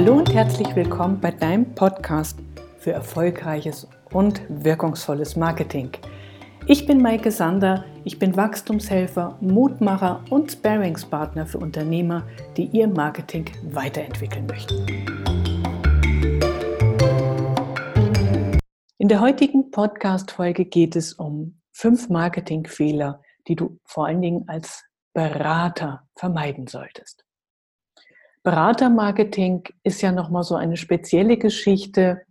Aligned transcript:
Hallo 0.00 0.14
und 0.14 0.32
herzlich 0.32 0.76
willkommen 0.76 1.20
bei 1.20 1.32
deinem 1.32 1.74
Podcast 1.74 2.38
für 2.78 2.92
erfolgreiches 2.92 3.88
und 4.12 4.40
wirkungsvolles 4.48 5.34
Marketing. 5.34 5.90
Ich 6.68 6.86
bin 6.86 7.02
Maike 7.02 7.32
Sander, 7.32 7.84
ich 8.04 8.16
bin 8.16 8.36
Wachstumshelfer, 8.36 9.36
Mutmacher 9.40 10.22
und 10.30 10.52
Sparingspartner 10.52 11.46
für 11.48 11.58
Unternehmer, 11.58 12.28
die 12.56 12.66
ihr 12.66 12.86
Marketing 12.86 13.46
weiterentwickeln 13.72 14.46
möchten. 14.46 14.86
In 18.98 19.08
der 19.08 19.20
heutigen 19.20 19.72
Podcast-Folge 19.72 20.66
geht 20.66 20.94
es 20.94 21.12
um 21.12 21.60
fünf 21.72 22.08
Marketingfehler, 22.08 23.20
die 23.48 23.56
du 23.56 23.80
vor 23.82 24.06
allen 24.06 24.22
Dingen 24.22 24.44
als 24.46 24.84
Berater 25.12 26.06
vermeiden 26.14 26.68
solltest. 26.68 27.24
Beratermarketing 28.42 29.64
ist 29.82 30.00
ja 30.02 30.12
nochmal 30.12 30.42
so 30.42 30.54
eine 30.54 30.76
spezielle 30.76 31.36
Geschichte. 31.36 32.22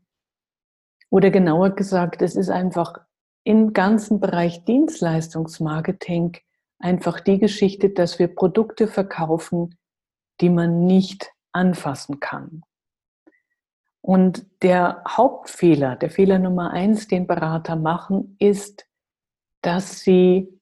Oder 1.10 1.32
genauer 1.32 1.72
gesagt, 1.72 2.22
es 2.22 2.36
ist 2.36 2.50
einfach 2.50 3.00
im 3.44 3.74
ganzen 3.74 4.20
Bereich 4.20 4.66
Dienstleistungsmarketing 4.66 6.38
einfach 6.80 7.20
die 7.20 7.40
Geschichte, 7.40 7.90
dass 7.90 8.20
wir 8.20 8.28
Produkte 8.28 8.88
verkaufen, 8.88 9.78
die 10.42 10.50
man 10.50 10.86
nicht 10.86 11.32
anfassen 11.54 12.20
kann. 12.20 12.64
Und 14.02 14.46
der 14.62 15.04
Hauptfehler, 15.08 15.96
der 15.96 16.10
Fehler 16.10 16.40
Nummer 16.40 16.72
eins, 16.72 17.08
den 17.08 17.28
Berater 17.28 17.76
machen, 17.76 18.36
ist, 18.40 18.86
dass 19.62 20.00
sie 20.00 20.57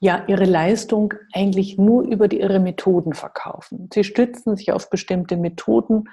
ja 0.00 0.24
ihre 0.26 0.44
Leistung 0.44 1.14
eigentlich 1.32 1.78
nur 1.78 2.02
über 2.02 2.28
die, 2.28 2.40
ihre 2.40 2.60
Methoden 2.60 3.14
verkaufen. 3.14 3.88
Sie 3.92 4.04
stützen 4.04 4.56
sich 4.56 4.72
auf 4.72 4.90
bestimmte 4.90 5.36
Methoden, 5.36 6.08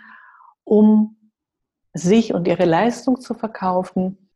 um 0.64 1.18
sich 1.94 2.34
und 2.34 2.48
ihre 2.48 2.66
Leistung 2.66 3.22
zu 3.22 3.34
verkaufen. 3.34 4.30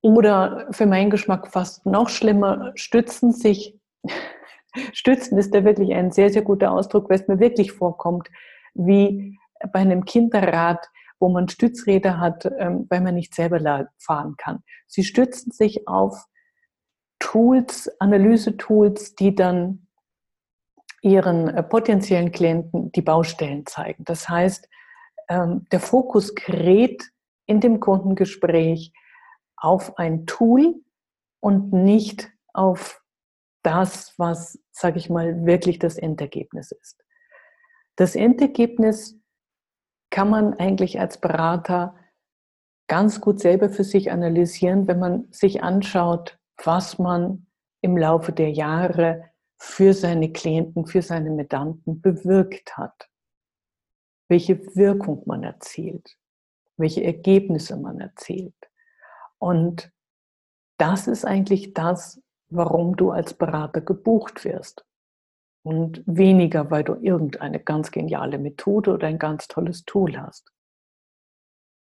Oder 0.00 0.68
für 0.70 0.86
meinen 0.86 1.10
Geschmack 1.10 1.48
fast 1.48 1.86
noch 1.86 2.08
schlimmer, 2.08 2.72
stützen 2.74 3.32
sich, 3.32 3.78
stützen 4.92 5.38
ist 5.38 5.54
da 5.54 5.64
wirklich 5.64 5.92
ein 5.94 6.12
sehr, 6.12 6.30
sehr 6.30 6.42
guter 6.42 6.72
Ausdruck, 6.72 7.08
weil 7.08 7.20
es 7.20 7.28
mir 7.28 7.40
wirklich 7.40 7.72
vorkommt, 7.72 8.28
wie 8.74 9.38
bei 9.72 9.80
einem 9.80 10.04
Kinderrad, 10.04 10.88
wo 11.18 11.28
man 11.28 11.48
Stützräder 11.48 12.20
hat, 12.20 12.48
ähm, 12.58 12.86
weil 12.88 13.00
man 13.00 13.14
nicht 13.14 13.34
selber 13.34 13.88
fahren 13.98 14.36
kann. 14.36 14.62
Sie 14.86 15.02
stützen 15.02 15.50
sich 15.50 15.88
auf 15.88 16.26
Tools, 17.18 17.90
Analysetools, 18.00 19.14
die 19.14 19.34
dann 19.34 19.86
ihren 21.02 21.48
äh, 21.48 21.62
potenziellen 21.62 22.32
Klienten 22.32 22.92
die 22.92 23.02
Baustellen 23.02 23.66
zeigen. 23.66 24.04
Das 24.04 24.28
heißt, 24.28 24.68
ähm, 25.28 25.66
der 25.70 25.80
Fokus 25.80 26.34
gerät 26.34 27.04
in 27.46 27.60
dem 27.60 27.80
Kundengespräch 27.80 28.92
auf 29.56 29.98
ein 29.98 30.26
Tool 30.26 30.74
und 31.40 31.72
nicht 31.72 32.30
auf 32.52 33.02
das, 33.62 34.14
was, 34.18 34.58
sage 34.70 34.98
ich 34.98 35.10
mal, 35.10 35.44
wirklich 35.46 35.78
das 35.78 35.98
Endergebnis 35.98 36.72
ist. 36.72 37.04
Das 37.96 38.14
Endergebnis 38.14 39.20
kann 40.10 40.30
man 40.30 40.54
eigentlich 40.54 41.00
als 41.00 41.18
Berater 41.18 41.94
ganz 42.86 43.20
gut 43.20 43.40
selber 43.40 43.68
für 43.68 43.84
sich 43.84 44.10
analysieren, 44.10 44.86
wenn 44.86 44.98
man 44.98 45.28
sich 45.30 45.62
anschaut, 45.62 46.37
was 46.64 46.98
man 46.98 47.46
im 47.80 47.96
Laufe 47.96 48.32
der 48.32 48.50
Jahre 48.50 49.30
für 49.56 49.92
seine 49.94 50.32
Klienten, 50.32 50.86
für 50.86 51.02
seine 51.02 51.30
Medanten 51.30 52.00
bewirkt 52.00 52.76
hat. 52.76 53.08
Welche 54.28 54.76
Wirkung 54.76 55.22
man 55.26 55.42
erzielt, 55.42 56.16
welche 56.76 57.02
Ergebnisse 57.02 57.76
man 57.76 58.00
erzielt. 58.00 58.54
Und 59.38 59.92
das 60.78 61.06
ist 61.06 61.24
eigentlich 61.24 61.74
das, 61.74 62.22
warum 62.50 62.96
du 62.96 63.10
als 63.10 63.34
Berater 63.34 63.80
gebucht 63.80 64.44
wirst. 64.44 64.84
Und 65.64 66.02
weniger, 66.06 66.70
weil 66.70 66.84
du 66.84 66.94
irgendeine 66.94 67.60
ganz 67.60 67.90
geniale 67.90 68.38
Methode 68.38 68.92
oder 68.92 69.08
ein 69.08 69.18
ganz 69.18 69.48
tolles 69.48 69.84
Tool 69.84 70.18
hast. 70.18 70.52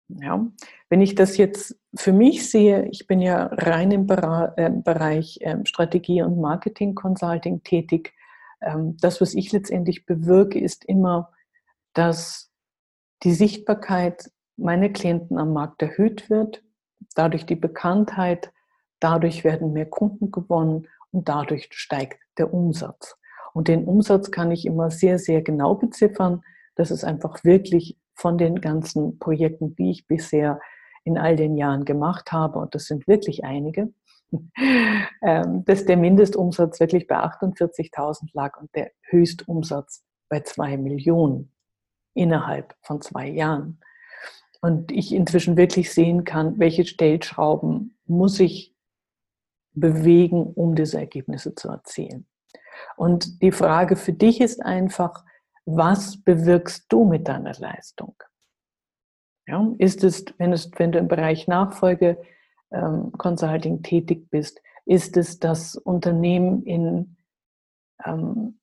Ja, 0.08 0.46
wenn 0.90 1.00
ich 1.00 1.14
das 1.14 1.36
jetzt 1.36 1.78
für 1.94 2.12
mich 2.12 2.50
sehe, 2.50 2.86
ich 2.90 3.06
bin 3.06 3.20
ja 3.20 3.46
rein 3.46 3.90
im 3.90 4.06
äh, 4.08 4.70
Bereich 4.70 5.38
ähm, 5.40 5.64
Strategie 5.64 6.22
und 6.22 6.40
Marketing 6.40 6.94
Consulting 6.94 7.62
tätig. 7.62 8.12
Ähm, 8.60 8.96
das, 9.00 9.20
was 9.20 9.34
ich 9.34 9.52
letztendlich 9.52 10.04
bewirke, 10.04 10.58
ist 10.58 10.84
immer, 10.84 11.30
dass 11.94 12.50
die 13.22 13.32
Sichtbarkeit 13.32 14.30
meiner 14.56 14.88
Klienten 14.90 15.38
am 15.38 15.52
Markt 15.52 15.82
erhöht 15.82 16.28
wird, 16.28 16.62
dadurch 17.14 17.46
die 17.46 17.56
Bekanntheit, 17.56 18.52
dadurch 19.00 19.44
werden 19.44 19.72
mehr 19.72 19.86
Kunden 19.86 20.30
gewonnen 20.30 20.88
und 21.10 21.28
dadurch 21.28 21.68
steigt 21.72 22.20
der 22.38 22.52
Umsatz. 22.52 23.16
Und 23.54 23.68
den 23.68 23.84
Umsatz 23.84 24.30
kann 24.30 24.50
ich 24.50 24.64
immer 24.66 24.90
sehr, 24.90 25.18
sehr 25.18 25.42
genau 25.42 25.74
beziffern. 25.74 26.42
Das 26.74 26.90
ist 26.90 27.04
einfach 27.04 27.44
wirklich 27.44 27.98
von 28.14 28.38
den 28.38 28.60
ganzen 28.60 29.18
Projekten, 29.18 29.74
die 29.76 29.90
ich 29.90 30.06
bisher 30.06 30.60
in 31.04 31.18
all 31.18 31.36
den 31.36 31.56
Jahren 31.56 31.84
gemacht 31.84 32.32
habe, 32.32 32.58
und 32.58 32.74
das 32.74 32.86
sind 32.86 33.06
wirklich 33.08 33.44
einige, 33.44 33.92
ähm, 35.22 35.64
dass 35.64 35.84
der 35.84 35.96
Mindestumsatz 35.96 36.80
wirklich 36.80 37.06
bei 37.06 37.16
48.000 37.16 38.30
lag 38.32 38.60
und 38.60 38.74
der 38.74 38.92
Höchstumsatz 39.02 40.04
bei 40.28 40.40
2 40.40 40.78
Millionen 40.78 41.52
innerhalb 42.14 42.74
von 42.82 43.00
zwei 43.00 43.28
Jahren. 43.28 43.80
Und 44.60 44.92
ich 44.92 45.12
inzwischen 45.12 45.56
wirklich 45.56 45.92
sehen 45.92 46.24
kann, 46.24 46.58
welche 46.58 46.84
Stellschrauben 46.84 47.98
muss 48.06 48.38
ich 48.38 48.74
bewegen, 49.72 50.52
um 50.54 50.74
diese 50.74 50.98
Ergebnisse 50.98 51.54
zu 51.54 51.68
erzielen. 51.68 52.26
Und 52.96 53.42
die 53.42 53.52
Frage 53.52 53.96
für 53.96 54.12
dich 54.12 54.40
ist 54.40 54.64
einfach, 54.64 55.24
was 55.64 56.22
bewirkst 56.22 56.86
du 56.88 57.04
mit 57.04 57.28
deiner 57.28 57.54
Leistung? 57.54 58.14
Ja, 59.46 59.72
ist 59.78 60.04
es, 60.04 60.24
wenn, 60.38 60.52
es, 60.52 60.70
wenn 60.76 60.92
du 60.92 60.98
im 60.98 61.08
Bereich 61.08 61.48
Nachfolge 61.48 62.18
ähm, 62.70 63.12
Consulting 63.12 63.82
tätig 63.82 64.30
bist, 64.30 64.60
ist 64.84 65.16
es, 65.16 65.38
dass 65.38 65.76
Unternehmen 65.76 66.62
in 66.64 67.16
ähm, 68.04 68.60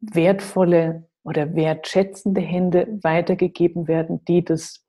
wertvolle 0.00 1.08
oder 1.22 1.54
wertschätzende 1.54 2.40
Hände 2.40 2.98
weitergegeben 3.02 3.88
werden, 3.88 4.24
die 4.26 4.44
das 4.44 4.84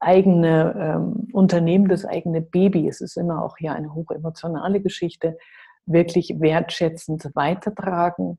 eigene 0.00 0.74
ähm, 0.78 1.28
Unternehmen, 1.32 1.88
das 1.88 2.04
eigene 2.04 2.40
Baby, 2.40 2.88
es 2.88 3.00
ist 3.00 3.16
immer 3.16 3.44
auch 3.44 3.56
hier 3.58 3.72
eine 3.72 3.94
hochemotionale 3.94 4.80
Geschichte, 4.80 5.38
wirklich 5.86 6.36
wertschätzend 6.38 7.30
weitertragen 7.34 8.38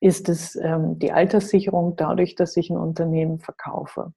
ist 0.00 0.28
es 0.28 0.56
ähm, 0.56 0.98
die 0.98 1.12
Alterssicherung 1.12 1.96
dadurch, 1.96 2.34
dass 2.34 2.56
ich 2.56 2.70
ein 2.70 2.76
Unternehmen 2.76 3.40
verkaufe. 3.40 4.12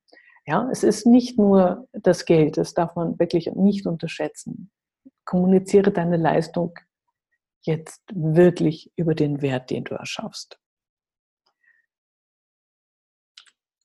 Ja, 0.45 0.69
es 0.71 0.83
ist 0.83 1.05
nicht 1.05 1.37
nur 1.37 1.87
das 1.93 2.25
Geld, 2.25 2.57
das 2.57 2.73
darf 2.73 2.95
man 2.95 3.19
wirklich 3.19 3.51
nicht 3.53 3.85
unterschätzen. 3.85 4.71
Kommuniziere 5.25 5.91
deine 5.91 6.17
Leistung 6.17 6.73
jetzt 7.61 8.01
wirklich 8.11 8.91
über 8.95 9.13
den 9.13 9.41
Wert, 9.41 9.69
den 9.69 9.83
du 9.83 9.95
erschaffst. 9.95 10.59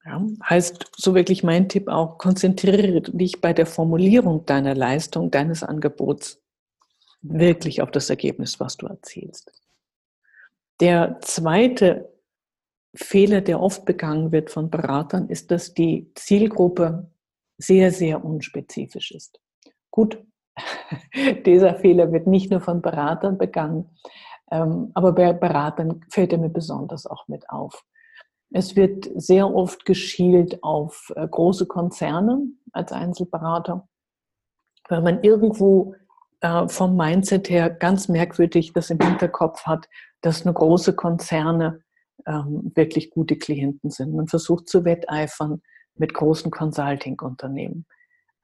Ja, 0.05 0.25
heißt 0.49 0.93
so 0.97 1.15
wirklich 1.15 1.43
mein 1.43 1.69
Tipp 1.69 1.89
auch, 1.89 2.17
konzentriere 2.17 3.03
dich 3.03 3.41
bei 3.41 3.53
der 3.53 3.67
Formulierung 3.67 4.47
deiner 4.47 4.75
Leistung, 4.75 5.31
deines 5.31 5.65
Angebots 5.65 6.41
wirklich 7.23 7.83
auf 7.83 7.91
das 7.91 8.09
Ergebnis, 8.09 8.61
was 8.61 8.77
du 8.77 8.87
erzielst. 8.87 9.51
Der 10.81 11.19
zweite 11.20 12.12
Fehler, 12.94 13.41
der 13.41 13.60
oft 13.60 13.84
begangen 13.84 14.33
wird 14.33 14.51
von 14.51 14.71
Beratern, 14.71 15.28
ist, 15.28 15.51
dass 15.51 15.74
die 15.74 16.10
Zielgruppe 16.15 17.10
sehr, 17.59 17.92
sehr 17.92 18.24
unspezifisch 18.24 19.12
ist. 19.12 19.41
Gut, 19.91 20.22
dieser 21.47 21.77
Fehler 21.77 22.12
wird 22.12 22.27
nicht 22.27 22.51
nur 22.51 22.60
von 22.60 22.83
Beratern 22.83 23.39
begangen, 23.39 23.97
ähm, 24.51 24.91
aber 24.95 25.12
bei 25.12 25.33
Beratern 25.33 26.04
fällt 26.10 26.33
er 26.33 26.39
mir 26.39 26.51
besonders 26.51 27.06
auch 27.06 27.28
mit 27.28 27.48
auf. 27.51 27.84
Es 28.53 28.77
wird 28.77 29.09
sehr 29.15 29.53
oft 29.54 29.84
geschielt 29.84 30.62
auf 30.62 31.12
äh, 31.16 31.27
große 31.27 31.66
Konzerne 31.66 32.42
als 32.72 32.92
Einzelberater, 32.92 33.89
weil 34.89 35.03
man 35.03 35.22
irgendwo 35.22 35.95
äh, 36.47 36.69
vom 36.69 36.97
Mindset 36.97 37.51
her 37.51 37.71
ganz 37.71 38.09
merkwürdig 38.09 38.72
das 38.72 38.91
im 38.91 39.01
Hinterkopf 39.01 39.65
hat, 39.65 39.89
dass 40.21 40.45
nur 40.45 40.54
große 40.54 40.95
Konzerne 40.95 41.81
ähm, 42.27 42.72
wirklich 42.75 43.10
gute 43.10 43.37
Klienten 43.37 43.91
sind. 43.91 44.15
Man 44.15 44.28
versucht 44.28 44.69
zu 44.69 44.84
wetteifern 44.84 45.63
mit 45.95 46.15
großen 46.15 46.51
Consulting-Unternehmen. 46.51 47.87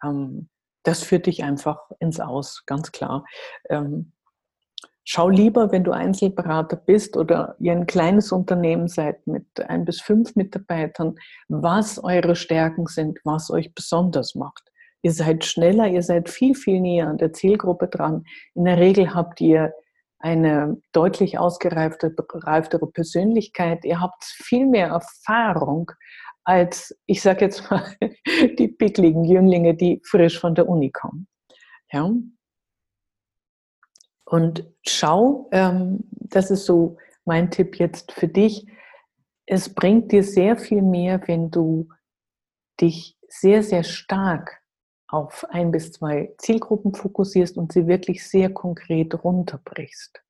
Ähm, 0.03 0.49
das 0.85 1.05
führt 1.05 1.27
dich 1.27 1.45
einfach 1.45 1.79
ins 2.01 2.19
Aus, 2.19 2.65
ganz 2.67 2.91
klar. 2.91 3.25
Ähm, 3.69 4.13
Schau 5.05 5.29
lieber, 5.29 5.73
wenn 5.73 5.83
du 5.83 5.91
Einzelberater 5.91 6.77
bist 6.77 7.17
oder 7.17 7.57
ihr 7.59 7.73
ein 7.73 7.87
kleines 7.87 8.31
Unternehmen 8.31 8.87
seid 8.87 9.27
mit 9.27 9.47
ein 9.61 9.85
bis 9.85 10.01
fünf 10.01 10.37
Mitarbeitern, 10.37 11.17
was 11.49 12.03
eure 12.03 12.37
Stärken 12.37 12.87
sind, 12.87 13.19
was 13.25 13.51
euch 13.51 13.75
besonders 13.75 14.37
macht. 14.37 14.72
Ihr 15.03 15.13
seid 15.13 15.45
schneller, 15.45 15.89
ihr 15.89 16.03
seid 16.03 16.31
viel, 16.31 16.55
viel 16.55 16.81
näher 16.81 17.09
an 17.09 17.19
der 17.19 17.33
Zielgruppe 17.33 17.89
dran. 17.89 18.25
In 18.55 18.65
der 18.65 18.79
Regel 18.79 19.15
habt 19.15 19.41
ihr 19.41 19.73
eine 20.21 20.81
deutlich 20.93 21.39
ausgereiftere 21.39 22.87
Persönlichkeit. 22.93 23.85
Ihr 23.85 24.01
habt 24.01 24.25
viel 24.25 24.67
mehr 24.67 24.89
Erfahrung 24.89 25.91
als, 26.45 26.97
ich 27.07 27.21
sage 27.21 27.45
jetzt 27.47 27.69
mal, 27.71 27.85
die 28.59 28.69
pickligen 28.69 29.25
Jünglinge, 29.25 29.75
die 29.75 30.01
frisch 30.05 30.39
von 30.39 30.55
der 30.55 30.69
Uni 30.69 30.91
kommen. 30.91 31.27
Ja? 31.91 32.11
Und 34.25 34.65
schau, 34.87 35.49
ähm, 35.51 36.09
das 36.11 36.51
ist 36.51 36.65
so 36.65 36.97
mein 37.25 37.51
Tipp 37.51 37.79
jetzt 37.79 38.13
für 38.13 38.29
dich, 38.29 38.67
es 39.47 39.75
bringt 39.75 40.13
dir 40.13 40.23
sehr 40.23 40.57
viel 40.57 40.83
mehr, 40.83 41.21
wenn 41.27 41.51
du 41.51 41.89
dich 42.81 43.19
sehr, 43.29 43.63
sehr 43.63 43.83
stark 43.83 44.62
auf 45.13 45.47
ein 45.51 45.71
bis 45.71 45.93
zwei 45.93 46.33
Zielgruppen 46.39 46.95
fokussierst 46.95 47.59
und 47.59 47.73
sie 47.73 47.87
wirklich 47.87 48.27
sehr 48.27 48.53
konkret 48.53 49.23
runterbrichst. 49.23 50.23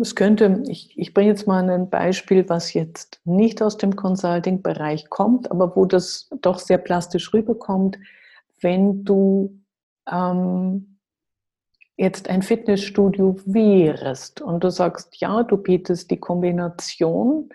Es 0.00 0.14
könnte, 0.14 0.62
ich, 0.68 0.96
ich 0.96 1.14
bringe 1.14 1.30
jetzt 1.30 1.46
mal 1.46 1.68
ein 1.68 1.90
Beispiel, 1.90 2.48
was 2.48 2.74
jetzt 2.74 3.20
nicht 3.24 3.62
aus 3.62 3.76
dem 3.76 3.96
Consulting-Bereich 3.96 5.08
kommt, 5.08 5.50
aber 5.50 5.74
wo 5.76 5.84
das 5.84 6.28
doch 6.40 6.58
sehr 6.58 6.78
plastisch 6.78 7.32
rüberkommt. 7.32 7.98
Wenn 8.60 9.04
du 9.04 9.60
ähm, 10.10 10.98
jetzt 11.96 12.28
ein 12.28 12.42
Fitnessstudio 12.42 13.36
wärst 13.46 14.40
und 14.40 14.62
du 14.62 14.70
sagst, 14.70 15.20
ja, 15.20 15.42
du 15.42 15.56
bietest 15.56 16.10
die 16.10 16.20
Kombination 16.20 17.50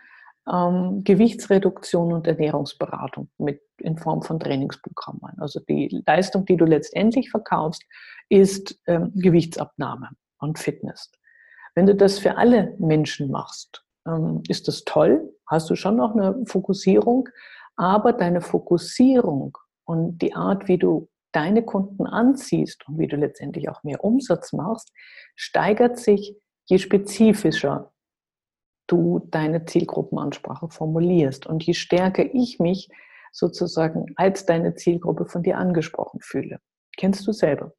ähm, 0.51 1.04
Gewichtsreduktion 1.04 2.13
und 2.13 2.28
Ernährungsberatung 2.28 3.30
mit, 3.38 3.62
in 3.78 3.98
Form 3.98 4.22
von 4.22 4.40
Trainingsprogrammen. 4.40 5.40
Also 5.40 5.60
die 5.60 6.04
Leistung, 6.06 6.45
die 6.45 6.57
du 6.57 6.66
letztendlich 6.66 7.30
verkaufst, 7.30 7.84
ist 8.30 8.80
ähm, 8.88 9.12
Gewichtsabnahme 9.16 10.10
und 10.40 10.60
Fitness. 10.60 11.12
Wenn 11.75 11.86
du 11.86 11.95
das 11.95 12.19
für 12.19 12.38
alle 12.38 12.75
Menschen 12.80 13.31
machst, 13.31 13.84
ähm, 14.07 14.44
ist 14.48 14.68
das 14.68 14.84
toll, 14.84 15.34
hast 15.48 15.69
du 15.69 15.75
schon 15.75 15.95
noch 15.95 16.16
eine 16.16 16.46
Fokussierung, 16.46 17.30
aber 17.75 18.13
deine 18.13 18.42
Fokussierung 18.42 19.57
und 19.86 20.19
die 20.19 20.36
Art, 20.36 20.68
wie 20.68 20.78
du 20.78 21.10
deine 21.31 21.63
Kunden 21.63 22.06
anziehst 22.06 22.88
und 22.88 23.00
wie 23.00 23.07
du 23.07 23.16
letztendlich 23.16 23.69
auch 23.69 23.84
mehr 23.84 24.04
Umsatz 24.04 24.54
machst, 24.54 24.92
steigert 25.36 25.98
sich, 25.98 26.38
je 26.66 26.78
spezifischer 26.78 27.93
du 28.94 29.28
deine 29.31 29.66
Zielgruppenansprache 29.66 30.69
formulierst 30.69 31.48
und 31.48 31.63
je 31.63 31.74
stärker 31.74 32.24
ich 32.34 32.60
mich 32.60 32.90
sozusagen 33.31 34.06
als 34.16 34.45
deine 34.45 34.75
Zielgruppe 34.75 35.25
von 35.25 35.42
dir 35.42 35.57
angesprochen 35.57 36.19
fühle. 36.22 36.60
Kennst 36.95 37.25
du 37.28 37.31
selber. 37.31 37.74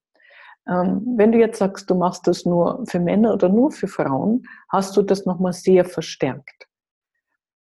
Ähm, 0.69 1.03
wenn 1.17 1.31
du 1.31 1.39
jetzt 1.39 1.59
sagst, 1.59 1.89
du 1.89 1.95
machst 1.95 2.27
das 2.27 2.45
nur 2.45 2.85
für 2.87 2.99
Männer 2.99 3.33
oder 3.35 3.49
nur 3.49 3.71
für 3.71 3.87
Frauen, 3.87 4.43
hast 4.69 4.97
du 4.97 5.03
das 5.03 5.25
nochmal 5.25 5.53
sehr 5.53 5.85
verstärkt. 5.85 6.67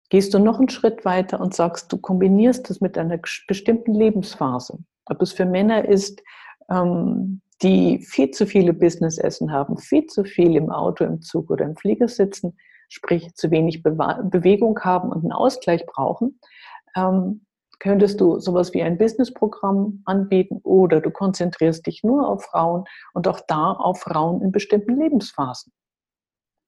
Gehst 0.09 0.33
du 0.33 0.39
noch 0.39 0.57
einen 0.57 0.69
Schritt 0.69 1.05
weiter 1.05 1.39
und 1.39 1.53
sagst, 1.53 1.91
du 1.91 1.97
kombinierst 1.97 2.69
das 2.69 2.81
mit 2.81 2.97
einer 2.97 3.19
bestimmten 3.47 3.93
Lebensphase. 3.93 4.79
Ob 5.05 5.21
es 5.21 5.31
für 5.31 5.45
Männer 5.45 5.87
ist, 5.87 6.23
ähm, 6.71 7.41
die 7.61 7.99
viel 7.99 8.31
zu 8.31 8.47
viele 8.47 8.73
Business-Essen 8.73 9.51
haben, 9.51 9.77
viel 9.77 10.07
zu 10.07 10.23
viel 10.23 10.55
im 10.55 10.71
Auto, 10.71 11.03
im 11.03 11.21
Zug 11.21 11.51
oder 11.51 11.65
im 11.65 11.75
Flieger 11.75 12.07
sitzen, 12.07 12.57
sprich 12.93 13.33
zu 13.35 13.51
wenig 13.51 13.81
Bewegung 13.83 14.79
haben 14.81 15.09
und 15.09 15.23
einen 15.23 15.31
Ausgleich 15.31 15.85
brauchen, 15.85 16.39
ähm, 16.95 17.45
könntest 17.79 18.21
du 18.21 18.39
sowas 18.39 18.73
wie 18.73 18.83
ein 18.83 18.97
Businessprogramm 18.97 20.03
anbieten 20.05 20.61
oder 20.63 21.01
du 21.01 21.11
konzentrierst 21.11 21.85
dich 21.85 22.03
nur 22.03 22.29
auf 22.29 22.45
Frauen 22.45 22.85
und 23.13 23.27
auch 23.27 23.41
da 23.47 23.73
auf 23.73 24.01
Frauen 24.01 24.41
in 24.41 24.51
bestimmten 24.51 24.99
Lebensphasen. 24.99 25.73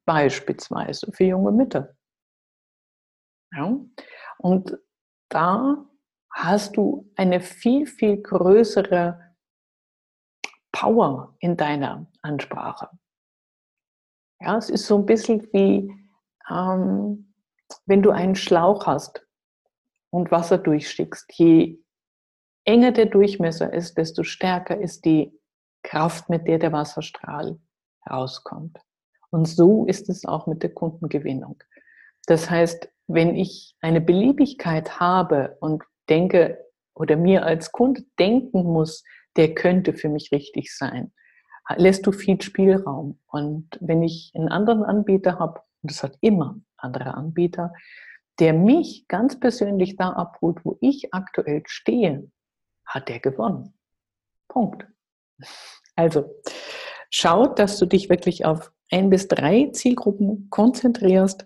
Beispielsweise 0.06 1.12
für 1.13 1.24
junge 1.24 1.51
Mütter. 1.51 1.95
Ja? 3.54 3.78
Und 4.39 4.78
da 5.30 5.86
hast 6.31 6.75
du 6.75 7.10
eine 7.16 7.39
viel, 7.39 7.86
viel 7.86 8.21
größere 8.21 9.36
Power 10.71 11.36
in 11.39 11.56
deiner 11.56 12.07
Ansprache. 12.21 12.89
Ja, 14.42 14.57
es 14.57 14.69
ist 14.69 14.86
so 14.86 14.98
ein 14.98 15.06
bisschen 15.06 15.48
wie, 15.54 15.89
ähm, 16.50 17.33
wenn 17.86 18.01
du 18.01 18.12
einen 18.12 18.36
Schlauch 18.36 18.86
hast 18.86 19.25
und 20.09 20.31
Wasser 20.31 20.57
durchschickst. 20.57 21.31
Je 21.33 21.80
enger 22.63 22.92
der 22.92 23.07
Durchmesser 23.07 23.74
ist, 23.74 23.97
desto 23.97 24.24
stärker 24.24 24.80
ist 24.80 25.06
die 25.06 25.38
Kraft, 25.83 26.30
mit 26.30 26.47
der 26.47 26.59
der 26.59 26.71
Wasserstrahl 26.71 27.59
rauskommt. 28.09 28.80
Und 29.30 29.47
so 29.47 29.86
ist 29.86 30.09
es 30.09 30.25
auch 30.25 30.47
mit 30.47 30.63
der 30.63 30.74
Kundengewinnung. 30.74 31.62
Das 32.27 32.50
heißt, 32.50 32.89
wenn 33.07 33.36
ich 33.36 33.75
eine 33.81 34.01
Beliebigkeit 34.01 35.00
habe 35.00 35.57
und 35.59 35.83
denke 36.09 36.57
oder 36.95 37.18
mir 37.18 37.45
als 37.45 37.71
Kunde 37.71 38.03
denken 38.18 38.63
muss, 38.63 39.03
der 39.36 39.53
könnte 39.53 39.94
für 39.94 40.09
mich 40.09 40.31
richtig 40.31 40.75
sein, 40.75 41.12
lässt 41.75 42.07
du 42.07 42.12
viel 42.12 42.42
Spielraum. 42.42 43.19
Und 43.27 43.77
wenn 43.81 44.01
ich 44.01 44.31
einen 44.33 44.47
anderen 44.47 44.83
Anbieter 44.83 45.39
habe, 45.39 45.62
und 45.86 45.92
das 45.92 46.02
hat 46.02 46.18
immer 46.22 46.60
andere 46.78 47.14
Anbieter, 47.14 47.72
der 48.40 48.54
mich 48.54 49.08
ganz 49.08 49.40
persönlich 49.40 49.98
da 49.98 50.10
abholt, 50.14 50.58
wo 50.64 50.80
ich 50.82 51.14
aktuell 51.14 51.62
stehe, 51.68 52.32
hat 52.88 53.08
der 53.08 53.20
gewonnen. 53.20 53.76
Punkt. 54.48 54.88
Also, 55.96 56.42
schau, 57.12 57.46
dass 57.46 57.78
du 57.78 57.86
dich 57.86 58.10
wirklich 58.10 58.46
auf 58.46 58.72
ein 58.90 59.12
bis 59.12 59.28
drei 59.28 59.70
Zielgruppen 59.74 60.50
konzentrierst 60.50 61.46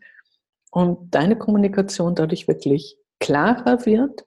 und 0.72 1.14
deine 1.14 1.38
Kommunikation 1.38 2.16
dadurch 2.16 2.48
wirklich 2.48 2.98
klarer 3.20 3.86
wird 3.86 4.26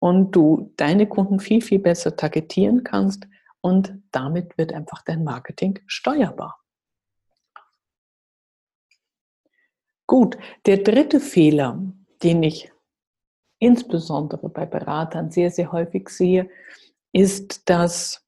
und 0.00 0.32
du 0.32 0.72
deine 0.76 1.06
Kunden 1.06 1.38
viel, 1.38 1.62
viel 1.62 1.78
besser 1.78 2.16
targetieren 2.16 2.82
kannst 2.82 3.28
und 3.60 3.94
damit 4.10 4.58
wird 4.58 4.72
einfach 4.72 5.02
dein 5.02 5.22
Marketing 5.22 5.78
steuerbar. 5.86 6.63
Gut, 10.14 10.38
der 10.66 10.76
dritte 10.76 11.18
Fehler, 11.18 11.82
den 12.22 12.44
ich 12.44 12.70
insbesondere 13.58 14.48
bei 14.48 14.64
Beratern 14.64 15.32
sehr, 15.32 15.50
sehr 15.50 15.72
häufig 15.72 16.08
sehe, 16.08 16.48
ist, 17.10 17.68
dass 17.68 18.24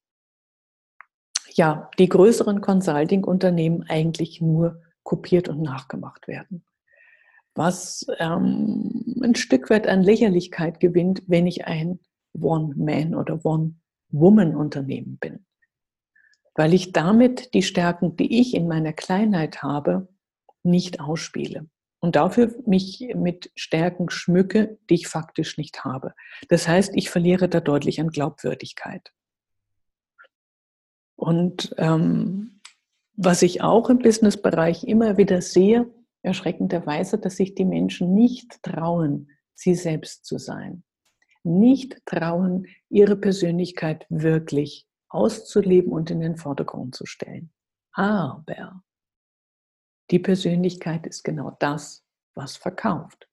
ja, 1.55 1.89
die 1.97 2.09
größeren 2.09 2.61
Consulting-Unternehmen 2.61 3.85
eigentlich 3.85 4.41
nur 4.41 4.83
kopiert 5.05 5.49
und 5.49 5.63
nachgemacht 5.63 6.27
werden 6.27 6.65
was 7.55 8.05
ähm, 8.19 9.15
ein 9.23 9.37
Stück 9.37 9.71
weit 9.71 9.87
an 9.87 10.03
Lächerlichkeit 10.03 10.79
gewinnt, 10.79 11.23
wenn 11.29 11.47
ich 11.47 11.67
ein 11.67 12.01
One-Man- 12.35 13.15
oder 13.15 13.47
One-Woman-Unternehmen 13.47 15.19
bin. 15.19 15.47
Weil 16.55 16.75
ich 16.75 16.91
damit 16.91 17.55
die 17.55 17.63
Stärken, 17.63 18.17
die 18.17 18.41
ich 18.41 18.55
in 18.55 18.69
meiner 18.69 18.93
Kleinheit 18.93 19.63
habe, 19.63 20.09
nicht 20.65 21.01
ausspiele. 21.01 21.69
Und 22.07 22.15
dafür 22.15 22.55
mich 22.67 23.05
mit 23.17 23.51
Stärken 23.57 24.11
schmücke, 24.11 24.79
die 24.89 24.95
ich 24.95 25.09
faktisch 25.09 25.59
nicht 25.59 25.85
habe. 25.85 26.15
Das 26.49 26.69
heißt, 26.69 26.93
ich 26.95 27.11
verliere 27.11 27.49
da 27.49 27.59
deutlich 27.59 28.01
an 28.01 28.11
Glaubwürdigkeit. 28.11 29.13
Und 31.17 31.75
ähm, 31.79 32.61
was 33.15 33.43
ich 33.43 33.61
auch 33.61 33.91
im 33.91 33.99
Businessbereich 33.99 34.85
immer 34.85 35.17
wieder 35.17 35.43
sehe, 35.43 35.93
erschreckenderweise, 36.23 37.19
dass 37.19 37.39
sich 37.39 37.57
die 37.57 37.65
Menschen 37.65 38.15
nicht 38.15 38.63
trauen, 38.63 39.29
sie 39.55 39.75
selbst 39.75 40.27
zu 40.27 40.39
sein. 40.39 40.85
Nicht 41.43 42.07
trauen, 42.07 42.69
ihre 42.89 43.17
Persönlichkeit 43.17 44.07
wirklich 44.11 44.87
auszuleben 45.09 45.91
und 45.91 46.13
in 46.13 46.21
den 46.21 46.37
Vordergrund 46.37 46.95
zu 46.95 47.05
stellen. 47.05 47.51
Aber 47.91 48.85
die 50.11 50.19
Persönlichkeit 50.19 51.07
ist 51.07 51.25
genau 51.25 51.57
das, 51.59 52.05
was 52.35 52.57
verkauft. 52.57 53.29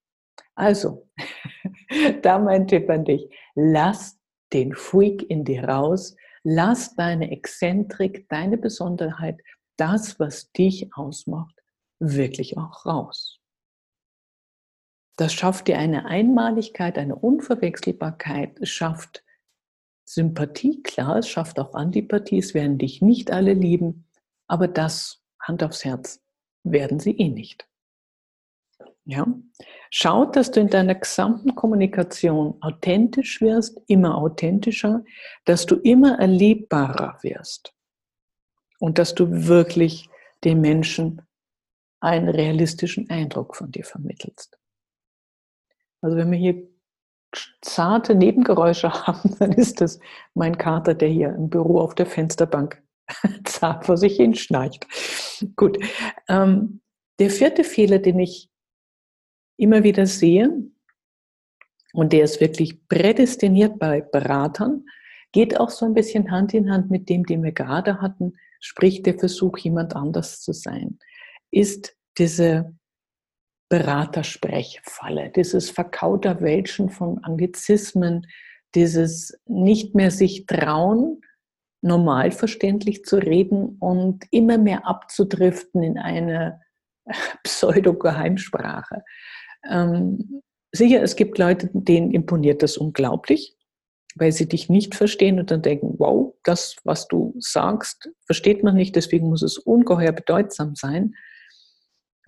Also, 0.56 1.10
da 2.22 2.39
mein 2.39 2.68
Tipp 2.68 2.89
an 2.89 3.06
dich, 3.06 3.30
lass 3.56 4.20
den 4.51 4.74
Freak 4.74 5.30
in 5.30 5.44
dir 5.44 5.68
raus, 5.68 6.15
lass 6.44 6.96
deine 6.96 7.32
Exzentrik, 7.32 8.27
deine 8.30 8.58
Besonderheit, 8.58 9.39
das, 9.77 10.20
was 10.20 10.51
dich 10.51 10.89
ausmacht, 10.96 11.56
wirklich 12.00 12.58
auch 12.58 12.86
raus. 12.86 13.39
Das 15.15 15.34
schafft 15.34 15.68
dir 15.68 15.77
eine 15.77 16.06
Einmaligkeit, 16.06 16.98
eine 16.98 17.15
Unverwechselbarkeit, 17.15 18.60
es 18.60 18.70
schafft 18.70 19.24
Sympathie, 20.06 20.82
klar, 20.82 21.18
es 21.18 21.30
schafft 21.30 21.60
auch 21.60 21.74
Antipathie, 21.75 22.39
es 22.39 22.53
werden 22.53 22.77
dich 22.77 23.01
nicht 23.01 23.32
alle 23.32 23.53
lieben, 23.53 24.08
aber 24.48 24.68
das, 24.68 25.24
Hand 25.39 25.63
aufs 25.63 25.86
Herz, 25.86 26.23
werden 26.63 27.00
sie 27.00 27.12
eh 27.17 27.29
nicht. 27.29 27.67
Ja? 29.05 29.27
Schau, 29.89 30.25
dass 30.25 30.51
du 30.51 30.60
in 30.60 30.70
deiner 30.70 30.96
gesamten 30.96 31.55
Kommunikation 31.55 32.58
authentisch 32.62 33.41
wirst, 33.41 33.79
immer 33.88 34.17
authentischer, 34.17 35.03
dass 35.46 35.65
du 35.65 35.75
immer 35.75 36.20
erlebbarer 36.20 37.20
wirst 37.22 37.74
und 38.79 38.98
dass 38.98 39.13
du 39.13 39.48
wirklich 39.48 40.10
den 40.43 40.62
Menschen 40.62 41.22
einen 42.00 42.27
realistischen 42.27 43.10
Eindruck 43.10 43.55
von 43.55 43.72
dir 43.72 43.86
vermittelst. 43.86 44.58
Also 46.01 46.17
wenn 46.17 46.32
wir 46.32 46.38
hier 46.38 46.67
zarte 47.62 48.13
Nebengeräusche 48.13 48.91
haben, 49.08 49.36
dann 49.39 49.53
ist 49.53 49.82
das 49.82 50.00
mein 50.34 50.58
Kater, 50.58 50.93
der 50.93 51.10
hier 51.10 51.29
im 51.29 51.50
Büro 51.50 51.79
auf 51.79 51.96
der 51.96 52.05
Fensterbank 52.05 52.83
zart 53.45 53.86
vor 53.86 53.98
sich 53.98 54.15
hin 54.15 54.36
schnarcht. 54.36 54.88
Gut. 55.55 55.77
Ähm, 56.27 56.81
der 57.19 57.29
vierte 57.29 57.63
Fehler, 57.63 58.00
den 58.00 58.19
ich 58.19 58.50
immer 59.57 59.83
wieder 59.83 60.05
sehe, 60.05 60.51
und 61.93 62.12
der 62.12 62.24
ist 62.24 62.41
wirklich 62.41 62.88
prädestiniert 62.88 63.77
bei 63.77 64.01
Beratern, 64.01 64.86
geht 65.31 65.60
auch 65.60 65.69
so 65.69 65.86
ein 65.86 65.93
bisschen 65.93 66.31
Hand 66.31 66.53
in 66.53 66.72
Hand 66.72 66.89
mit 66.89 67.07
dem, 67.07 67.25
den 67.25 67.43
wir 67.43 67.51
gerade 67.51 68.01
hatten, 68.01 68.33
sprich 68.60 69.03
der 69.03 69.17
Versuch, 69.17 69.57
jemand 69.60 69.95
anders 69.95 70.41
zu 70.41 70.53
sein, 70.53 70.98
ist 71.51 71.95
diese 72.17 72.75
Beratersprechfalle, 73.69 75.31
dieses 75.36 75.69
Verkauterwelschen 75.69 76.89
von 76.89 77.24
Anglizismen, 77.24 78.27
dieses 78.75 79.39
nicht 79.45 79.95
mehr 79.95 80.12
sich 80.12 80.45
trauen, 80.45 81.22
normal 81.84 82.32
verständlich 82.32 83.04
zu 83.04 83.18
reden 83.18 83.78
und 83.80 84.24
immer 84.32 84.58
mehr 84.58 84.88
abzudriften 84.88 85.84
in 85.84 85.98
eine 85.98 86.62
Pseudo-Geheimsprache. 87.44 89.04
Ähm, 89.70 90.42
sicher, 90.72 91.02
es 91.04 91.16
gibt 91.16 91.38
Leute, 91.38 91.70
denen 91.74 92.12
imponiert 92.12 92.63
das 92.63 92.78
unglaublich, 92.78 93.56
weil 94.16 94.32
sie 94.32 94.48
dich 94.48 94.70
nicht 94.70 94.96
verstehen 94.96 95.40
und 95.40 95.52
dann 95.52 95.62
denken, 95.62 95.96
wow, 95.98 96.34
das, 96.44 96.78
was 96.84 97.08
du 97.08 97.36
sagst, 97.40 98.10
versteht 98.25 98.63
man 98.63 98.75
nicht, 98.75 98.96
deswegen 98.96 99.30
muss 99.30 99.42
es 99.42 99.58
ungeheuer 99.58 100.13
bedeutsam 100.13 100.75
sein. 100.75 101.16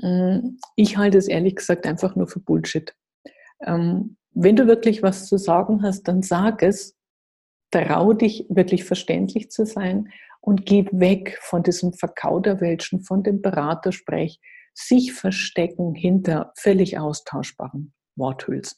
Ähm, 0.01 0.59
ich 0.75 0.97
halte 0.97 1.17
es 1.17 1.27
ehrlich 1.27 1.55
gesagt 1.55 1.85
einfach 1.85 2.15
nur 2.15 2.27
für 2.27 2.39
Bullshit. 2.39 2.93
Ähm, 3.61 4.17
wenn 4.31 4.57
du 4.57 4.67
wirklich 4.67 5.01
was 5.01 5.27
zu 5.27 5.37
sagen 5.37 5.81
hast, 5.81 6.03
dann 6.03 6.21
sag 6.21 6.61
es, 6.61 6.94
trau 7.71 8.13
dich 8.13 8.45
wirklich 8.49 8.83
verständlich 8.83 9.51
zu 9.51 9.65
sein 9.65 10.09
und 10.41 10.65
geh 10.65 10.85
weg 10.91 11.37
von 11.41 11.63
diesem 11.63 11.93
Verkauderwelschen, 11.93 13.01
von 13.01 13.23
dem 13.23 13.41
Beratersprech, 13.41 14.39
sich 14.73 15.13
verstecken 15.13 15.95
hinter 15.95 16.51
völlig 16.57 16.99
austauschbaren 16.99 17.93
Worthülsen. 18.15 18.77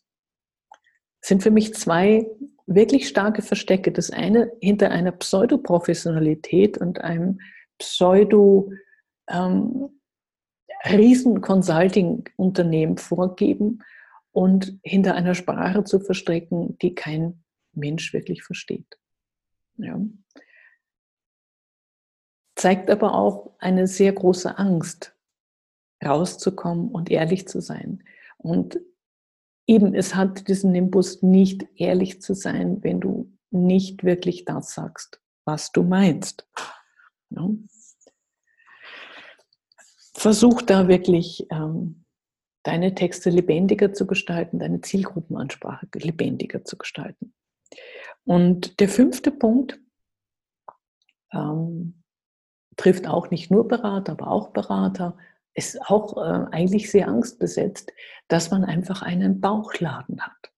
Das 1.21 1.29
sind 1.29 1.43
für 1.43 1.51
mich 1.51 1.73
zwei 1.73 2.27
wirklich 2.67 3.07
starke 3.07 3.41
Verstecke. 3.41 3.91
Das 3.91 4.11
eine 4.11 4.51
hinter 4.61 4.91
einer 4.91 5.11
Pseudoprofessionalität 5.11 6.77
und 6.77 7.01
einem 7.01 7.39
Pseudo 7.79 8.71
ähm, 9.29 9.89
Riesen-Consulting-Unternehmen 10.85 12.97
vorgeben 12.97 13.83
und 14.31 14.77
hinter 14.83 15.15
einer 15.15 15.33
Sprache 15.33 15.83
zu 15.83 15.99
verstecken, 15.99 16.77
die 16.81 16.93
kein 16.93 17.43
Mensch 17.77 18.13
wirklich 18.13 18.43
versteht. 18.43 18.97
Ja. 19.77 19.99
Zeigt 22.55 22.89
aber 22.89 23.13
auch 23.13 23.55
eine 23.59 23.87
sehr 23.87 24.11
große 24.11 24.57
Angst, 24.57 25.15
rauszukommen 26.03 26.89
und 26.89 27.09
ehrlich 27.09 27.47
zu 27.47 27.61
sein. 27.61 28.03
Und 28.37 28.79
eben, 29.67 29.93
es 29.93 30.15
hat 30.15 30.47
diesen 30.47 30.71
Nimbus, 30.71 31.21
nicht 31.21 31.67
ehrlich 31.75 32.21
zu 32.21 32.33
sein, 32.33 32.83
wenn 32.83 32.99
du 32.99 33.31
nicht 33.51 34.03
wirklich 34.03 34.45
das 34.45 34.73
sagst, 34.73 35.21
was 35.45 35.71
du 35.71 35.83
meinst. 35.83 36.47
Ja. 37.29 37.49
Versuch 40.13 40.61
da 40.63 40.87
wirklich 40.87 41.45
ähm, 41.51 42.05
deine 42.63 42.95
Texte 42.95 43.29
lebendiger 43.29 43.93
zu 43.93 44.07
gestalten, 44.07 44.59
deine 44.59 44.81
Zielgruppenansprache 44.81 45.87
lebendiger 45.93 46.65
zu 46.65 46.77
gestalten. 46.77 47.33
Und 48.27 48.81
der 48.81 48.89
fünfte 48.89 49.31
Punkt 49.31 49.79
ähm, 51.31 52.03
trifft 52.75 53.07
auch 53.07 53.31
nicht 53.31 53.49
nur 53.49 53.69
Berater, 53.69 54.11
aber 54.11 54.27
auch 54.27 54.49
Berater, 54.49 55.17
ist 55.53 55.81
auch 55.89 56.17
äh, 56.17 56.45
eigentlich 56.51 56.91
sehr 56.91 57.07
angstbesetzt, 57.07 57.93
dass 58.27 58.51
man 58.51 58.65
einfach 58.65 59.01
einen 59.01 59.39
Bauchladen 59.39 60.19
hat. 60.19 60.51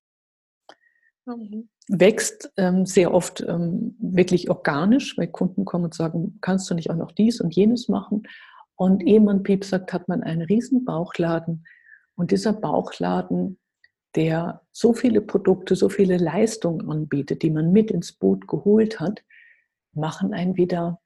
Mhm. 1.27 1.69
Wächst 1.87 2.51
ähm, 2.57 2.87
sehr 2.87 3.13
oft 3.13 3.41
ähm, 3.41 3.95
wirklich 3.99 4.49
organisch, 4.49 5.15
weil 5.15 5.27
Kunden 5.27 5.63
kommen 5.63 5.85
und 5.85 5.93
sagen, 5.93 6.39
kannst 6.41 6.71
du 6.71 6.73
nicht 6.73 6.89
auch 6.89 6.95
noch 6.95 7.11
dies 7.11 7.39
und 7.39 7.55
jenes 7.55 7.87
machen? 7.87 8.23
Und 8.75 9.05
ehe 9.05 9.21
man 9.21 9.43
Piep 9.43 9.63
sagt, 9.63 9.93
hat 9.93 10.07
man 10.07 10.23
einen 10.23 10.41
riesen 10.41 10.85
Bauchladen. 10.85 11.67
Und 12.15 12.31
dieser 12.31 12.53
Bauchladen 12.53 13.58
der 14.15 14.61
so 14.71 14.93
viele 14.93 15.21
Produkte, 15.21 15.75
so 15.75 15.89
viele 15.89 16.17
Leistungen 16.17 16.89
anbietet, 16.89 17.43
die 17.43 17.51
man 17.51 17.71
mit 17.71 17.91
ins 17.91 18.11
Boot 18.11 18.47
geholt 18.47 18.99
hat, 18.99 19.23
machen 19.93 20.33
einen 20.33 20.57
wieder 20.57 20.99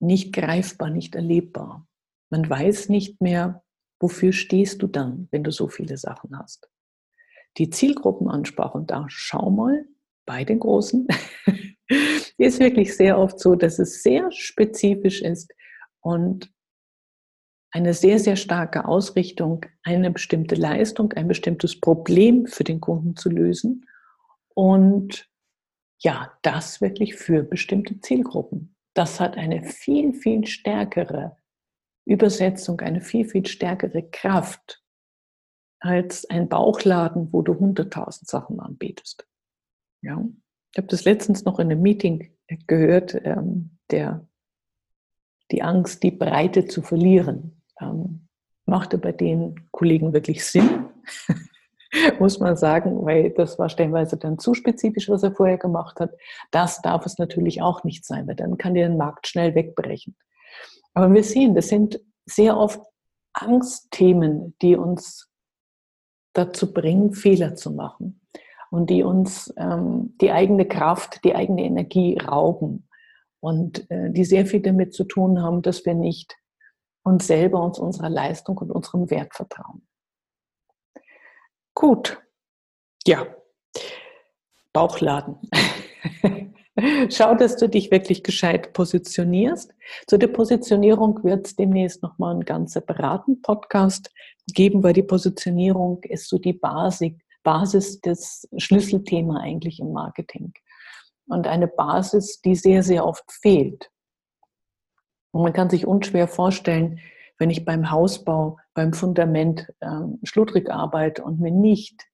nicht 0.00 0.32
greifbar, 0.32 0.90
nicht 0.90 1.14
erlebbar. 1.14 1.86
Man 2.30 2.48
weiß 2.48 2.88
nicht 2.88 3.20
mehr, 3.20 3.62
wofür 4.00 4.32
stehst 4.32 4.82
du 4.82 4.86
dann, 4.86 5.28
wenn 5.30 5.44
du 5.44 5.52
so 5.52 5.68
viele 5.68 5.96
Sachen 5.96 6.36
hast. 6.38 6.68
Die 7.58 7.70
Zielgruppenansprache, 7.70 8.78
und 8.78 8.90
da 8.90 9.04
schau 9.08 9.50
mal 9.50 9.84
bei 10.26 10.44
den 10.44 10.58
Großen, 10.58 11.06
ist 12.38 12.58
wirklich 12.58 12.96
sehr 12.96 13.18
oft 13.18 13.38
so, 13.38 13.54
dass 13.54 13.78
es 13.78 14.02
sehr 14.02 14.30
spezifisch 14.32 15.22
ist 15.22 15.52
und 16.00 16.52
eine 17.72 17.94
sehr, 17.94 18.18
sehr 18.18 18.36
starke 18.36 18.84
Ausrichtung, 18.84 19.64
eine 19.82 20.10
bestimmte 20.10 20.54
Leistung, 20.54 21.12
ein 21.14 21.26
bestimmtes 21.26 21.80
Problem 21.80 22.46
für 22.46 22.64
den 22.64 22.80
Kunden 22.80 23.16
zu 23.16 23.30
lösen 23.30 23.86
und 24.54 25.30
ja, 26.00 26.32
das 26.42 26.80
wirklich 26.80 27.14
für 27.14 27.42
bestimmte 27.42 27.98
Zielgruppen. 28.00 28.76
Das 28.94 29.20
hat 29.20 29.38
eine 29.38 29.64
viel, 29.64 30.12
viel 30.12 30.46
stärkere 30.46 31.36
Übersetzung, 32.04 32.80
eine 32.80 33.00
viel, 33.00 33.24
viel 33.24 33.46
stärkere 33.46 34.02
Kraft 34.02 34.82
als 35.80 36.28
ein 36.28 36.48
Bauchladen, 36.48 37.32
wo 37.32 37.40
du 37.40 37.58
hunderttausend 37.58 38.28
Sachen 38.28 38.60
anbietest. 38.60 39.26
Ja. 40.02 40.22
Ich 40.72 40.78
habe 40.78 40.88
das 40.88 41.04
letztens 41.04 41.44
noch 41.44 41.58
in 41.58 41.70
einem 41.70 41.82
Meeting 41.82 42.36
gehört, 42.66 43.14
ähm, 43.24 43.78
der, 43.90 44.26
die 45.50 45.62
Angst, 45.62 46.02
die 46.02 46.10
Breite 46.10 46.66
zu 46.66 46.82
verlieren 46.82 47.61
ähm, 47.82 48.28
machte 48.66 48.98
bei 48.98 49.12
den 49.12 49.68
Kollegen 49.70 50.12
wirklich 50.12 50.44
Sinn, 50.44 50.86
muss 52.18 52.38
man 52.38 52.56
sagen, 52.56 53.04
weil 53.04 53.30
das 53.30 53.58
war 53.58 53.68
stellenweise 53.68 54.16
dann 54.16 54.38
zu 54.38 54.54
spezifisch, 54.54 55.08
was 55.08 55.22
er 55.22 55.32
vorher 55.32 55.58
gemacht 55.58 56.00
hat. 56.00 56.12
Das 56.50 56.80
darf 56.80 57.04
es 57.04 57.18
natürlich 57.18 57.60
auch 57.60 57.84
nicht 57.84 58.04
sein, 58.04 58.26
weil 58.26 58.36
dann 58.36 58.56
kann 58.56 58.74
der 58.74 58.88
Markt 58.90 59.26
schnell 59.26 59.54
wegbrechen. 59.54 60.16
Aber 60.94 61.12
wir 61.12 61.24
sehen, 61.24 61.54
das 61.54 61.68
sind 61.68 62.00
sehr 62.24 62.56
oft 62.56 62.80
Angstthemen, 63.32 64.54
die 64.62 64.76
uns 64.76 65.30
dazu 66.34 66.72
bringen, 66.72 67.12
Fehler 67.12 67.54
zu 67.54 67.70
machen 67.70 68.20
und 68.70 68.88
die 68.88 69.02
uns 69.02 69.52
ähm, 69.58 70.16
die 70.20 70.30
eigene 70.32 70.66
Kraft, 70.66 71.24
die 71.24 71.34
eigene 71.34 71.62
Energie 71.64 72.18
rauben 72.18 72.88
und 73.40 73.90
äh, 73.90 74.10
die 74.10 74.24
sehr 74.24 74.46
viel 74.46 74.60
damit 74.60 74.94
zu 74.94 75.04
tun 75.04 75.42
haben, 75.42 75.62
dass 75.62 75.84
wir 75.84 75.94
nicht 75.94 76.36
uns 77.04 77.26
selber, 77.26 77.62
uns 77.62 77.78
unserer 77.78 78.10
Leistung 78.10 78.58
und 78.58 78.70
unserem 78.70 79.10
Wert 79.10 79.34
vertrauen. 79.34 79.86
Gut. 81.74 82.22
Ja. 83.06 83.26
Bauchladen. 84.72 85.36
Schau, 87.10 87.34
dass 87.34 87.56
du 87.56 87.68
dich 87.68 87.90
wirklich 87.90 88.22
gescheit 88.22 88.72
positionierst. 88.72 89.74
Zu 90.06 90.18
der 90.18 90.28
Positionierung 90.28 91.22
wird 91.22 91.46
es 91.46 91.56
demnächst 91.56 92.02
nochmal 92.02 92.32
einen 92.32 92.44
ganz 92.44 92.72
separaten 92.72 93.42
Podcast 93.42 94.10
geben, 94.46 94.82
weil 94.82 94.94
die 94.94 95.02
Positionierung 95.02 96.02
ist 96.04 96.28
so 96.28 96.38
die 96.38 96.54
Basis, 96.54 97.12
Basis 97.42 98.00
des 98.00 98.48
Schlüsselthema 98.56 99.40
eigentlich 99.40 99.80
im 99.80 99.92
Marketing. 99.92 100.54
Und 101.26 101.46
eine 101.46 101.68
Basis, 101.68 102.40
die 102.40 102.54
sehr, 102.54 102.82
sehr 102.82 103.04
oft 103.06 103.30
fehlt. 103.30 103.91
Und 105.32 105.42
man 105.42 105.52
kann 105.52 105.70
sich 105.70 105.86
unschwer 105.86 106.28
vorstellen, 106.28 107.00
wenn 107.38 107.50
ich 107.50 107.64
beim 107.64 107.90
Hausbau, 107.90 108.58
beim 108.74 108.92
Fundament 108.92 109.72
ähm, 109.80 110.20
schludrig 110.22 110.70
arbeite 110.70 111.24
und 111.24 111.40
mir 111.40 111.50
nicht 111.50 112.04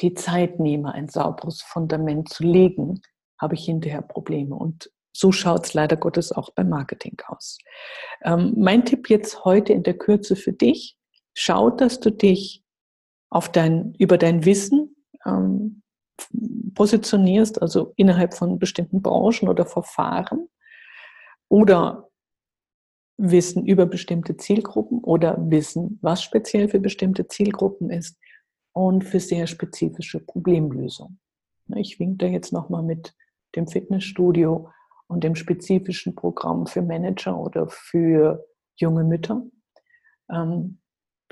die 0.00 0.14
Zeit 0.14 0.58
nehme, 0.58 0.92
ein 0.92 1.08
sauberes 1.08 1.62
Fundament 1.62 2.28
zu 2.28 2.42
legen, 2.42 3.02
habe 3.40 3.54
ich 3.54 3.64
hinterher 3.64 4.02
Probleme. 4.02 4.56
Und 4.56 4.90
so 5.12 5.30
schaut 5.30 5.66
es 5.66 5.74
leider 5.74 5.96
Gottes 5.96 6.32
auch 6.32 6.50
beim 6.50 6.70
Marketing 6.70 7.20
aus. 7.26 7.58
Ähm, 8.22 8.54
mein 8.56 8.84
Tipp 8.84 9.10
jetzt 9.10 9.44
heute 9.44 9.72
in 9.72 9.82
der 9.82 9.96
Kürze 9.96 10.34
für 10.34 10.52
dich, 10.52 10.96
schau, 11.34 11.70
dass 11.70 12.00
du 12.00 12.10
dich 12.10 12.64
auf 13.30 13.50
dein, 13.50 13.94
über 13.98 14.18
dein 14.18 14.44
Wissen 14.44 14.96
ähm, 15.26 15.82
positionierst, 16.74 17.60
also 17.60 17.92
innerhalb 17.96 18.34
von 18.34 18.58
bestimmten 18.58 19.02
Branchen 19.02 19.48
oder 19.48 19.66
Verfahren 19.66 20.48
oder 21.48 22.08
Wissen 23.18 23.66
über 23.66 23.86
bestimmte 23.86 24.36
Zielgruppen 24.36 24.98
oder 25.00 25.36
Wissen, 25.50 25.98
was 26.02 26.22
speziell 26.22 26.68
für 26.68 26.80
bestimmte 26.80 27.28
Zielgruppen 27.28 27.90
ist 27.90 28.18
und 28.72 29.04
für 29.04 29.20
sehr 29.20 29.46
spezifische 29.46 30.20
Problemlösungen. 30.20 31.20
Ich 31.76 32.00
wink 32.00 32.18
da 32.18 32.26
jetzt 32.26 32.52
nochmal 32.52 32.82
mit 32.82 33.14
dem 33.54 33.66
Fitnessstudio 33.66 34.70
und 35.06 35.24
dem 35.24 35.34
spezifischen 35.34 36.14
Programm 36.14 36.66
für 36.66 36.82
Manager 36.82 37.38
oder 37.38 37.68
für 37.68 38.44
junge 38.76 39.04
Mütter. 39.04 39.44
Ähm, 40.30 40.78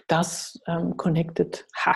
das 0.07 0.61
ähm, 0.67 0.97
connected, 0.97 1.67
ha, 1.85 1.95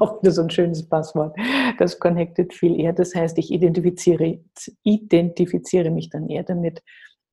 auch 0.00 0.22
wieder 0.22 0.32
so 0.32 0.42
ein 0.42 0.50
schönes 0.50 0.88
Passwort, 0.88 1.36
das 1.78 1.98
connected 1.98 2.52
viel 2.52 2.78
eher. 2.78 2.92
Das 2.92 3.14
heißt, 3.14 3.38
ich 3.38 3.50
identifiziere, 3.50 4.40
identifiziere 4.82 5.90
mich 5.90 6.10
dann 6.10 6.28
eher 6.28 6.42
damit 6.44 6.82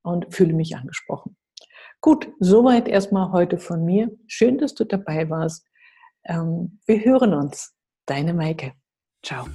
und 0.02 0.32
fühle 0.34 0.52
mich 0.52 0.76
angesprochen. 0.76 1.36
Gut, 2.06 2.32
soweit 2.38 2.86
erstmal 2.86 3.32
heute 3.32 3.58
von 3.58 3.84
mir. 3.84 4.16
Schön, 4.28 4.58
dass 4.58 4.76
du 4.76 4.84
dabei 4.84 5.28
warst. 5.28 5.66
Ähm, 6.24 6.78
wir 6.86 7.04
hören 7.04 7.34
uns. 7.34 7.74
Deine 8.06 8.32
Maike. 8.32 8.74
Ciao. 9.24 9.48